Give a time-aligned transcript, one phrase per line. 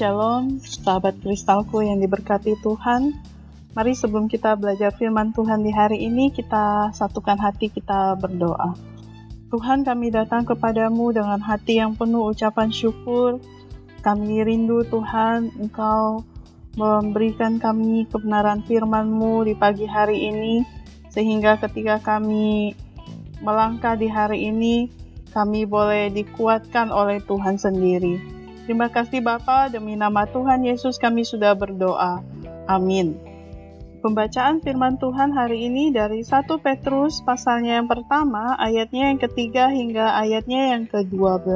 [0.00, 3.20] Shalom, sahabat kristalku yang diberkati Tuhan.
[3.76, 8.72] Mari sebelum kita belajar firman Tuhan di hari ini, kita satukan hati kita berdoa.
[9.52, 13.44] Tuhan kami datang kepadamu dengan hati yang penuh ucapan syukur.
[14.00, 16.24] Kami rindu Tuhan, Engkau
[16.80, 20.64] memberikan kami kebenaran firman-Mu di pagi hari ini,
[21.12, 22.72] sehingga ketika kami
[23.44, 24.88] melangkah di hari ini,
[25.36, 28.39] kami boleh dikuatkan oleh Tuhan sendiri.
[28.70, 32.22] Terima kasih Bapa, demi nama Tuhan Yesus kami sudah berdoa.
[32.70, 33.18] Amin.
[33.98, 40.14] Pembacaan firman Tuhan hari ini dari 1 Petrus pasalnya yang pertama, ayatnya yang ketiga hingga
[40.14, 41.50] ayatnya yang ke-12.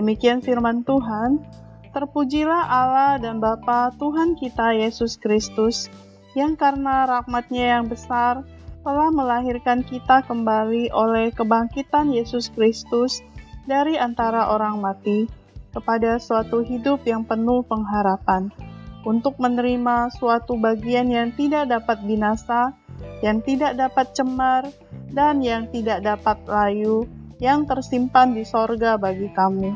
[0.00, 1.44] Demikian firman Tuhan,
[1.92, 5.92] Terpujilah Allah dan Bapa Tuhan kita Yesus Kristus,
[6.32, 8.48] yang karena rahmatnya yang besar
[8.80, 13.20] telah melahirkan kita kembali oleh kebangkitan Yesus Kristus
[13.68, 15.43] dari antara orang mati,
[15.74, 18.54] kepada suatu hidup yang penuh pengharapan,
[19.02, 22.72] untuk menerima suatu bagian yang tidak dapat binasa,
[23.20, 24.64] yang tidak dapat cemar,
[25.10, 27.04] dan yang tidak dapat layu,
[27.42, 29.74] yang tersimpan di sorga bagi kamu,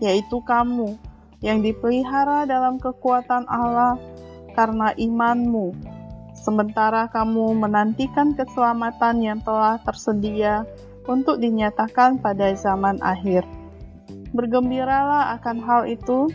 [0.00, 0.96] yaitu kamu
[1.44, 4.00] yang dipelihara dalam kekuatan Allah
[4.56, 5.76] karena imanmu,
[6.32, 10.64] sementara kamu menantikan keselamatan yang telah tersedia
[11.06, 13.44] untuk dinyatakan pada zaman akhir.
[14.36, 16.28] Bergembiralah akan hal itu,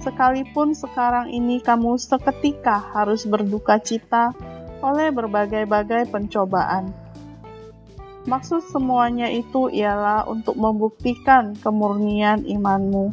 [0.00, 4.32] sekalipun sekarang ini kamu seketika harus berduka cita
[4.80, 6.96] oleh berbagai-bagai pencobaan.
[8.24, 13.12] Maksud semuanya itu ialah untuk membuktikan kemurnian imanmu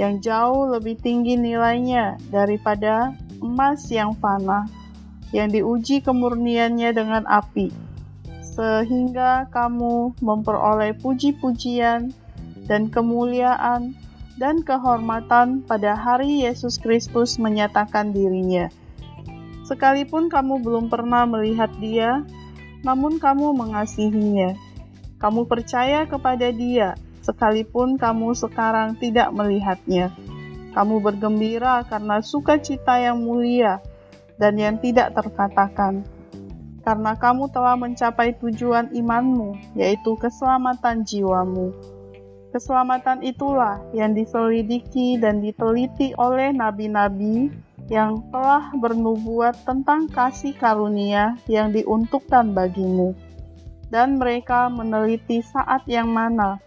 [0.00, 3.12] yang jauh lebih tinggi nilainya daripada
[3.44, 4.64] emas yang fana,
[5.36, 7.68] yang diuji kemurniannya dengan api,
[8.40, 12.08] sehingga kamu memperoleh puji-pujian
[12.66, 13.94] dan kemuliaan
[14.36, 18.68] dan kehormatan pada hari Yesus Kristus menyatakan dirinya.
[19.66, 22.22] Sekalipun kamu belum pernah melihat Dia,
[22.86, 24.54] namun kamu mengasihinya.
[25.18, 26.94] Kamu percaya kepada Dia,
[27.24, 30.14] sekalipun kamu sekarang tidak melihatnya.
[30.76, 33.80] Kamu bergembira karena sukacita yang mulia
[34.36, 36.04] dan yang tidak terkatakan,
[36.84, 41.72] karena kamu telah mencapai tujuan imanmu, yaitu keselamatan jiwamu.
[42.54, 47.50] Keselamatan itulah yang diselidiki dan diteliti oleh nabi-nabi
[47.86, 53.14] yang telah bernubuat tentang kasih karunia yang diuntukkan bagimu.
[53.86, 56.58] Dan mereka meneliti saat yang mana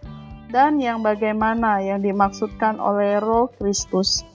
[0.50, 4.26] dan yang bagaimana yang dimaksudkan oleh roh Kristus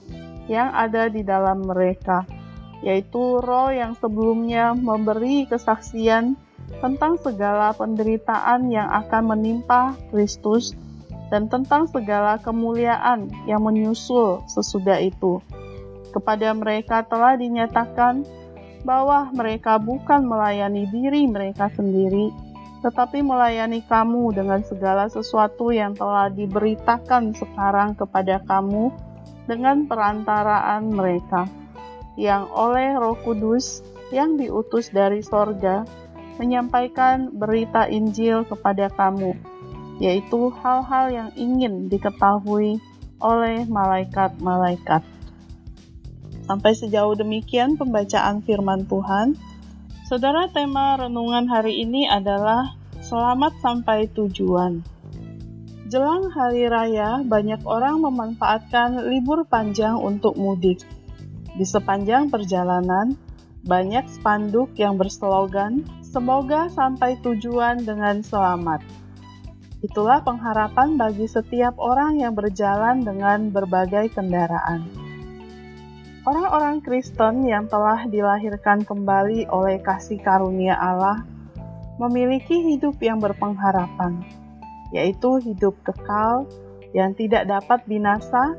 [0.45, 2.23] yang ada di dalam mereka,
[2.85, 6.37] yaitu roh yang sebelumnya memberi kesaksian
[6.79, 10.77] tentang segala penderitaan yang akan menimpa Kristus
[11.33, 15.41] dan tentang segala kemuliaan yang menyusul sesudah itu.
[16.13, 18.23] Kepada mereka telah dinyatakan
[18.85, 22.31] bahwa mereka bukan melayani diri mereka sendiri,
[22.85, 28.93] tetapi melayani kamu dengan segala sesuatu yang telah diberitakan sekarang kepada kamu
[29.49, 31.49] dengan perantaraan mereka,
[32.15, 33.81] yang oleh Roh Kudus
[34.13, 35.83] yang diutus dari sorga
[36.37, 39.33] menyampaikan berita Injil kepada kamu
[39.99, 42.79] yaitu hal-hal yang ingin diketahui
[43.23, 45.03] oleh malaikat-malaikat.
[46.45, 49.33] Sampai sejauh demikian pembacaan firman Tuhan.
[50.05, 54.85] Saudara, tema renungan hari ini adalah selamat sampai tujuan.
[55.89, 60.85] Jelang hari raya, banyak orang memanfaatkan libur panjang untuk mudik.
[61.57, 63.17] Di sepanjang perjalanan,
[63.65, 69.04] banyak spanduk yang berslogan, "Semoga sampai tujuan dengan selamat."
[69.85, 74.89] Itulah pengharapan bagi setiap orang yang berjalan dengan berbagai kendaraan.
[76.25, 81.21] Orang-orang Kristen yang telah dilahirkan kembali oleh kasih karunia Allah
[82.01, 84.25] memiliki hidup yang berpengharapan,
[84.89, 86.49] yaitu hidup kekal
[86.97, 88.57] yang tidak dapat binasa,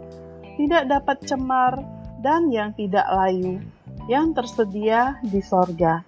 [0.55, 1.75] tidak dapat cemar,
[2.23, 3.59] dan yang tidak layu,
[4.07, 6.07] yang tersedia di sorga.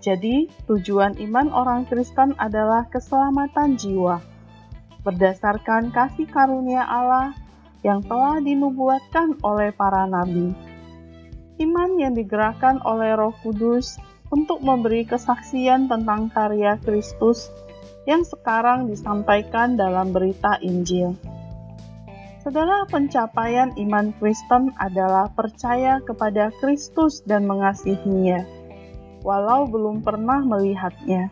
[0.00, 4.24] Jadi, tujuan iman orang Kristen adalah keselamatan jiwa,
[5.04, 7.36] berdasarkan kasih karunia Allah
[7.84, 10.56] yang telah dinubuatkan oleh para nabi.
[11.60, 14.00] Iman yang digerakkan oleh Roh Kudus
[14.32, 17.52] untuk memberi kesaksian tentang karya Kristus
[18.08, 21.12] yang sekarang disampaikan dalam berita Injil.
[22.40, 28.59] Saudara, pencapaian iman Kristen adalah percaya kepada Kristus dan mengasihinya
[29.22, 31.28] walau belum pernah melihatnya.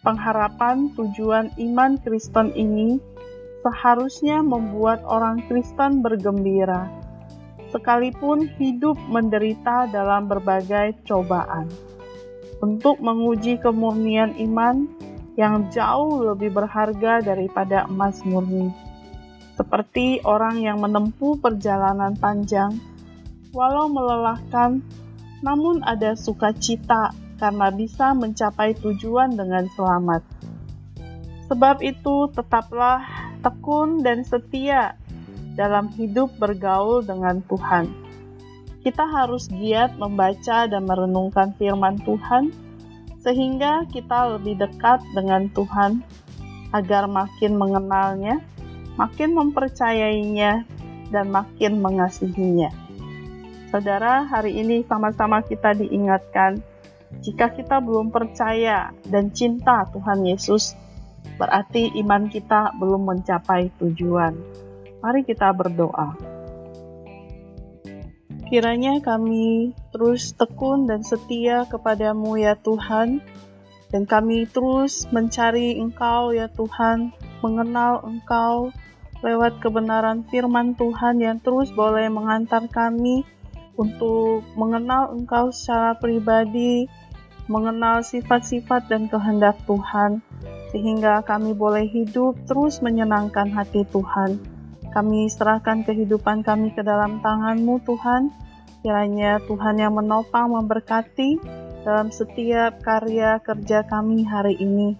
[0.00, 2.96] Pengharapan tujuan iman Kristen ini
[3.60, 6.88] seharusnya membuat orang Kristen bergembira.
[7.70, 11.70] sekalipun hidup menderita dalam berbagai cobaan.
[12.60, 14.90] Untuk menguji kemurnian iman
[15.38, 18.68] yang jauh lebih berharga daripada emas murni.
[19.56, 22.76] Seperti orang yang menempuh perjalanan panjang,
[23.54, 24.84] walau melelahkan,
[25.40, 30.20] namun ada sukacita karena bisa mencapai tujuan dengan selamat.
[31.48, 33.02] Sebab itu, tetaplah
[33.40, 34.94] tekun dan setia
[35.56, 37.90] dalam hidup bergaul dengan Tuhan.
[38.80, 42.54] Kita harus giat membaca dan merenungkan firman Tuhan,
[43.20, 46.00] sehingga kita lebih dekat dengan Tuhan
[46.72, 48.40] agar makin mengenalnya,
[48.96, 50.64] makin mempercayainya,
[51.10, 52.70] dan makin mengasihinya.
[53.70, 56.58] Saudara, hari ini sama-sama kita diingatkan
[57.22, 60.74] jika kita belum percaya dan cinta Tuhan Yesus,
[61.38, 64.34] berarti iman kita belum mencapai tujuan.
[64.98, 66.18] Mari kita berdoa.
[68.50, 73.22] Kiranya kami terus tekun dan setia kepadamu ya Tuhan,
[73.94, 78.74] dan kami terus mencari Engkau ya Tuhan, mengenal Engkau
[79.22, 83.22] lewat kebenaran firman Tuhan yang terus boleh mengantar kami
[83.80, 86.84] untuk mengenal Engkau secara pribadi,
[87.48, 90.20] mengenal sifat-sifat dan kehendak Tuhan,
[90.68, 94.36] sehingga kami boleh hidup terus menyenangkan hati Tuhan.
[94.92, 98.28] Kami serahkan kehidupan kami ke dalam tangan-Mu Tuhan,
[98.84, 101.40] kiranya Tuhan yang menopang memberkati
[101.80, 104.94] dalam setiap karya kerja kami hari ini.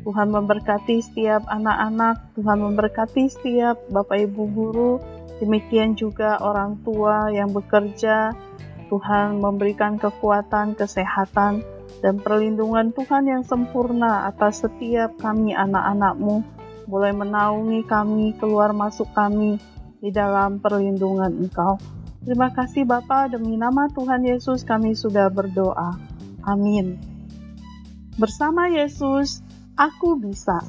[0.00, 4.92] Tuhan memberkati setiap anak-anak, Tuhan memberkati setiap Bapak Ibu guru,
[5.40, 8.36] demikian juga orang tua yang bekerja,
[8.92, 11.64] Tuhan memberikan kekuatan, kesehatan,
[12.04, 16.42] dan perlindungan Tuhan yang sempurna atas setiap kami anak-anakmu,
[16.88, 19.60] boleh menaungi kami, keluar masuk kami
[20.00, 21.76] di dalam perlindungan Engkau.
[22.20, 25.96] Terima kasih Bapa demi nama Tuhan Yesus kami sudah berdoa.
[26.44, 27.00] Amin.
[28.20, 29.40] Bersama Yesus,
[29.76, 30.60] aku bisa.